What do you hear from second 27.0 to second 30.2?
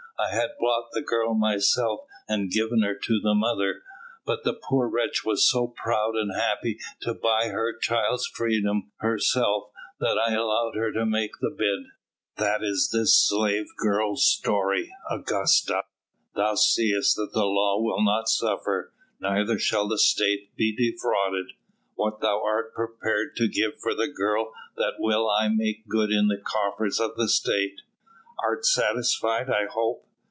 the State. Art satisfied, I hope!